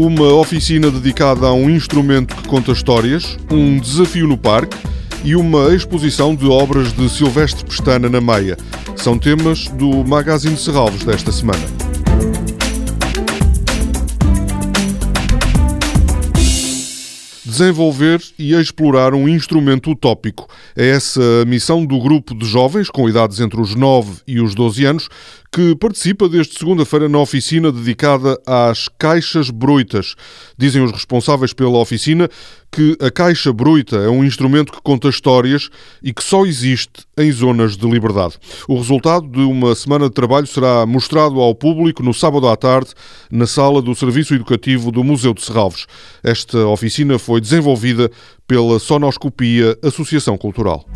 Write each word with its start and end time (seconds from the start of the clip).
uma 0.00 0.32
oficina 0.32 0.90
dedicada 0.90 1.46
a 1.46 1.52
um 1.52 1.68
instrumento 1.68 2.34
que 2.34 2.48
conta 2.48 2.72
histórias, 2.72 3.36
um 3.50 3.78
desafio 3.78 4.26
no 4.26 4.38
parque 4.38 4.74
e 5.22 5.36
uma 5.36 5.74
exposição 5.74 6.34
de 6.34 6.46
obras 6.46 6.90
de 6.90 7.06
Silvestre 7.10 7.66
Pestana 7.66 8.08
na 8.08 8.20
Meia. 8.20 8.56
São 8.96 9.18
temas 9.18 9.68
do 9.68 10.02
Magazine 10.02 10.56
Serralvos 10.56 11.04
desta 11.04 11.30
semana. 11.30 11.60
desenvolver 17.60 18.22
e 18.38 18.54
explorar 18.54 19.12
um 19.12 19.28
instrumento 19.28 19.90
utópico. 19.90 20.48
É 20.74 20.88
essa 20.88 21.20
a 21.42 21.44
missão 21.44 21.84
do 21.84 21.98
grupo 21.98 22.34
de 22.34 22.46
jovens 22.46 22.88
com 22.88 23.06
idades 23.06 23.38
entre 23.38 23.60
os 23.60 23.74
9 23.74 24.22
e 24.26 24.40
os 24.40 24.54
12 24.54 24.84
anos 24.86 25.08
que 25.52 25.74
participa 25.74 26.28
desde 26.28 26.56
segunda-feira 26.56 27.08
na 27.08 27.18
oficina 27.18 27.72
dedicada 27.72 28.40
às 28.46 28.88
caixas 28.98 29.50
bruitas. 29.50 30.14
Dizem 30.56 30.82
os 30.82 30.92
responsáveis 30.92 31.52
pela 31.52 31.78
oficina 31.78 32.28
que 32.70 32.96
a 33.00 33.10
caixa 33.10 33.52
bruita 33.52 33.96
é 33.96 34.08
um 34.08 34.24
instrumento 34.24 34.72
que 34.72 34.80
conta 34.80 35.08
histórias 35.08 35.68
e 36.00 36.12
que 36.12 36.22
só 36.22 36.46
existe 36.46 37.04
em 37.18 37.32
zonas 37.32 37.76
de 37.76 37.88
liberdade. 37.90 38.34
O 38.68 38.76
resultado 38.76 39.26
de 39.26 39.40
uma 39.40 39.74
semana 39.74 40.04
de 40.04 40.14
trabalho 40.14 40.46
será 40.46 40.86
mostrado 40.86 41.40
ao 41.40 41.52
público 41.52 42.00
no 42.00 42.14
sábado 42.14 42.46
à 42.46 42.56
tarde 42.56 42.90
na 43.28 43.46
sala 43.46 43.82
do 43.82 43.94
Serviço 43.94 44.34
Educativo 44.34 44.92
do 44.92 45.02
Museu 45.02 45.34
de 45.34 45.42
Serralves. 45.42 45.86
Esta 46.22 46.64
oficina 46.68 47.18
foi 47.18 47.40
desenvolvida 47.40 48.08
pela 48.46 48.78
Sonoscopia 48.78 49.76
Associação 49.82 50.38
Cultural. 50.38 50.86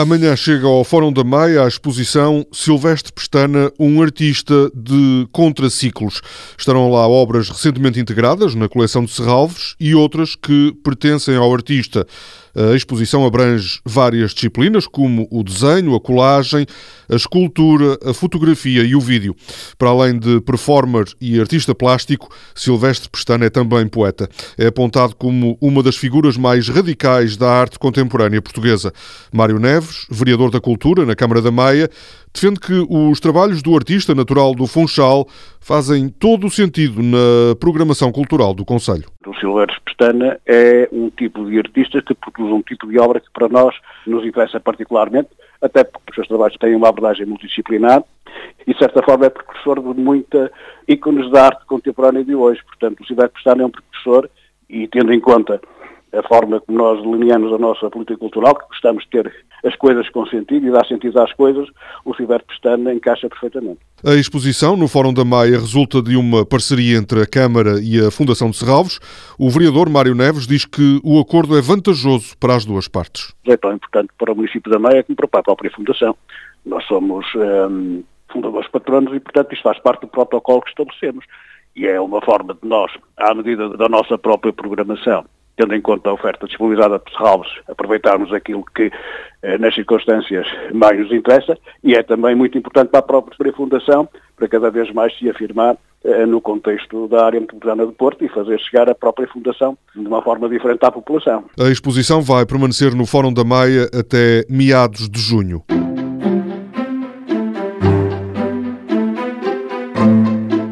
Amanhã 0.00 0.34
chega 0.34 0.66
ao 0.66 0.82
Fórum 0.82 1.12
da 1.12 1.22
Maia 1.22 1.62
a 1.62 1.68
exposição 1.68 2.46
Silvestre 2.50 3.12
Pestana, 3.12 3.70
um 3.78 4.00
artista 4.00 4.72
de 4.74 5.28
contraciclos. 5.30 6.22
Estarão 6.56 6.90
lá 6.90 7.06
obras 7.06 7.50
recentemente 7.50 8.00
integradas 8.00 8.54
na 8.54 8.66
coleção 8.66 9.04
de 9.04 9.10
Serralves 9.10 9.74
e 9.78 9.94
outras 9.94 10.34
que 10.34 10.74
pertencem 10.82 11.36
ao 11.36 11.52
artista. 11.52 12.06
A 12.54 12.74
exposição 12.74 13.24
abrange 13.24 13.80
várias 13.84 14.32
disciplinas, 14.32 14.86
como 14.86 15.28
o 15.30 15.42
desenho, 15.42 15.94
a 15.94 16.00
colagem, 16.00 16.66
a 17.08 17.14
escultura, 17.14 17.98
a 18.04 18.12
fotografia 18.12 18.82
e 18.82 18.94
o 18.94 19.00
vídeo. 19.00 19.34
Para 19.78 19.90
além 19.90 20.18
de 20.18 20.40
performer 20.40 21.06
e 21.20 21.40
artista 21.40 21.74
plástico, 21.74 22.28
Silvestre 22.54 23.08
Pestana 23.08 23.46
é 23.46 23.50
também 23.50 23.86
poeta. 23.86 24.28
É 24.58 24.66
apontado 24.66 25.14
como 25.14 25.56
uma 25.60 25.82
das 25.82 25.96
figuras 25.96 26.36
mais 26.36 26.68
radicais 26.68 27.36
da 27.36 27.50
arte 27.50 27.78
contemporânea 27.78 28.42
portuguesa. 28.42 28.92
Mário 29.32 29.58
Neves, 29.58 30.06
vereador 30.10 30.50
da 30.50 30.60
Cultura 30.60 31.06
na 31.06 31.14
Câmara 31.14 31.40
da 31.40 31.50
Maia, 31.50 31.88
defende 32.32 32.60
que 32.60 32.86
os 32.88 33.20
trabalhos 33.20 33.62
do 33.62 33.74
artista 33.74 34.14
natural 34.14 34.54
do 34.54 34.66
Funchal 34.66 35.28
fazem 35.60 36.08
todo 36.08 36.46
o 36.46 36.50
sentido 36.50 37.02
na 37.02 37.54
programação 37.60 38.10
cultural 38.10 38.54
do 38.54 38.64
Conselho. 38.64 39.04
O 39.26 39.34
Silvestre 39.34 39.80
Pestana 39.84 40.40
é 40.46 40.88
um 40.90 41.10
tipo 41.10 41.44
de 41.48 41.58
artista 41.58 42.02
que 42.02 42.14
produz 42.14 42.52
um 42.52 42.62
tipo 42.62 42.88
de 42.88 42.98
obra 42.98 43.20
que 43.20 43.30
para 43.32 43.48
nós 43.48 43.74
nos 44.06 44.24
interessa 44.24 44.58
particularmente, 44.58 45.28
até 45.60 45.84
porque 45.84 46.10
os 46.10 46.14
seus 46.14 46.28
trabalhos 46.28 46.56
têm 46.56 46.74
uma 46.74 46.88
abordagem 46.88 47.26
multidisciplinar 47.26 48.02
e, 48.66 48.72
de 48.72 48.78
certa 48.78 49.02
forma, 49.02 49.26
é 49.26 49.30
precursor 49.30 49.80
de 49.94 50.00
muita 50.00 50.50
ícones 50.88 51.30
da 51.30 51.46
arte 51.46 51.66
contemporânea 51.66 52.24
de 52.24 52.34
hoje. 52.34 52.60
Portanto, 52.64 53.00
o 53.00 53.06
Silvestre 53.06 53.34
Pestana 53.34 53.62
é 53.62 53.66
um 53.66 53.70
precursor 53.70 54.28
e, 54.68 54.88
tendo 54.88 55.12
em 55.12 55.20
conta 55.20 55.60
a 56.12 56.22
forma 56.26 56.60
como 56.60 56.78
nós 56.78 57.02
delineamos 57.02 57.52
a 57.52 57.58
nossa 57.58 57.88
política 57.90 58.18
cultural, 58.18 58.54
que 58.56 58.66
gostamos 58.68 59.04
de 59.04 59.10
ter 59.10 59.32
as 59.64 59.76
coisas 59.76 60.08
com 60.10 60.26
sentido 60.26 60.66
e 60.66 60.70
dar 60.70 60.86
sentido 60.86 61.20
às 61.20 61.32
coisas, 61.32 61.68
o 62.04 62.14
Silvério 62.14 62.44
Pestana 62.46 62.92
encaixa 62.92 63.28
perfeitamente. 63.28 63.78
A 64.04 64.14
exposição 64.14 64.76
no 64.76 64.88
Fórum 64.88 65.12
da 65.12 65.24
Maia 65.24 65.58
resulta 65.58 66.02
de 66.02 66.16
uma 66.16 66.44
parceria 66.44 66.96
entre 66.96 67.22
a 67.22 67.26
Câmara 67.26 67.80
e 67.80 68.00
a 68.00 68.10
Fundação 68.10 68.50
de 68.50 68.56
Serralvos. 68.56 68.98
O 69.38 69.50
vereador 69.50 69.88
Mário 69.88 70.14
Neves 70.14 70.46
diz 70.46 70.64
que 70.64 71.00
o 71.04 71.20
acordo 71.20 71.56
é 71.56 71.60
vantajoso 71.60 72.36
para 72.38 72.56
as 72.56 72.64
duas 72.64 72.88
partes. 72.88 73.34
É 73.46 73.56
tão 73.56 73.72
importante 73.72 74.08
para 74.18 74.32
o 74.32 74.36
município 74.36 74.70
da 74.70 74.78
Maia 74.78 75.04
como 75.04 75.16
para 75.16 75.40
a 75.40 75.42
própria 75.42 75.70
Fundação. 75.70 76.16
Nós 76.64 76.84
somos 76.86 77.26
hum, 77.36 78.02
fundadores 78.32 78.68
patronos 78.68 79.14
e, 79.14 79.20
portanto, 79.20 79.52
isto 79.52 79.62
faz 79.62 79.78
parte 79.80 80.02
do 80.02 80.08
protocolo 80.08 80.62
que 80.62 80.70
estabelecemos. 80.70 81.24
E 81.76 81.86
é 81.86 82.00
uma 82.00 82.20
forma 82.20 82.54
de 82.54 82.68
nós, 82.68 82.90
à 83.16 83.34
medida 83.34 83.68
da 83.76 83.88
nossa 83.88 84.18
própria 84.18 84.52
programação, 84.52 85.24
tendo 85.60 85.74
em 85.74 85.80
conta 85.80 86.08
a 86.08 86.14
oferta 86.14 86.46
disponibilizada 86.46 86.98
por 86.98 87.12
Serralves, 87.12 87.50
aproveitarmos 87.68 88.32
aquilo 88.32 88.64
que 88.74 88.90
eh, 89.42 89.58
nas 89.58 89.74
circunstâncias 89.74 90.46
mais 90.72 90.98
nos 90.98 91.12
interessa 91.12 91.58
e 91.84 91.94
é 91.94 92.02
também 92.02 92.34
muito 92.34 92.56
importante 92.56 92.88
para 92.88 93.00
a 93.00 93.02
própria 93.02 93.52
Fundação, 93.52 94.08
para 94.36 94.48
cada 94.48 94.70
vez 94.70 94.90
mais 94.92 95.16
se 95.18 95.28
afirmar 95.28 95.76
eh, 96.02 96.24
no 96.24 96.40
contexto 96.40 97.06
da 97.08 97.26
área 97.26 97.40
metropolitana 97.40 97.86
de 97.86 97.92
Porto 97.92 98.24
e 98.24 98.28
fazer 98.28 98.58
chegar 98.60 98.88
a 98.88 98.94
própria 98.94 99.28
Fundação 99.28 99.76
de 99.94 100.06
uma 100.06 100.22
forma 100.22 100.48
diferente 100.48 100.82
à 100.82 100.90
população. 100.90 101.44
A 101.58 101.68
exposição 101.68 102.22
vai 102.22 102.46
permanecer 102.46 102.94
no 102.94 103.04
Fórum 103.04 103.32
da 103.32 103.44
Maia 103.44 103.84
até 103.92 104.46
meados 104.48 105.10
de 105.10 105.20
junho. 105.20 105.62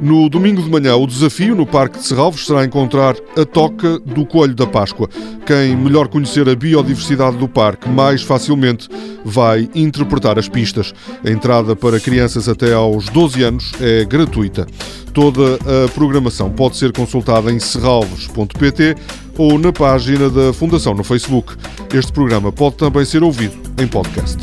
No 0.08 0.26
domingo 0.26 0.62
de 0.62 0.70
manhã, 0.70 0.96
o 0.96 1.06
desafio 1.06 1.54
no 1.54 1.66
Parque 1.66 1.98
de 1.98 2.06
Serralves 2.06 2.46
será 2.46 2.64
encontrar 2.64 3.14
a 3.36 3.44
toca 3.44 3.98
do 3.98 4.24
Coelho 4.24 4.54
da 4.54 4.66
Páscoa. 4.66 5.06
Quem 5.44 5.76
melhor 5.76 6.08
conhecer 6.08 6.48
a 6.48 6.56
biodiversidade 6.56 7.36
do 7.36 7.46
parque 7.46 7.86
mais 7.90 8.22
facilmente 8.22 8.88
vai 9.22 9.68
interpretar 9.74 10.38
as 10.38 10.48
pistas. 10.48 10.94
A 11.22 11.30
entrada 11.30 11.76
para 11.76 12.00
crianças 12.00 12.48
até 12.48 12.72
aos 12.72 13.10
12 13.10 13.42
anos 13.42 13.72
é 13.82 14.06
gratuita. 14.06 14.66
Toda 15.12 15.56
a 15.56 15.88
programação 15.90 16.48
pode 16.48 16.78
ser 16.78 16.90
consultada 16.90 17.52
em 17.52 17.58
serralves.pt 17.58 18.94
ou 19.36 19.58
na 19.58 19.74
página 19.74 20.30
da 20.30 20.54
Fundação 20.54 20.94
no 20.94 21.04
Facebook. 21.04 21.54
Este 21.92 22.12
programa 22.12 22.50
pode 22.50 22.76
também 22.76 23.04
ser 23.04 23.22
ouvido 23.22 23.58
em 23.78 23.86
podcast. 23.86 24.38